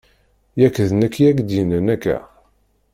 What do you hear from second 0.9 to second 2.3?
nekk i ak-d-yennan akka!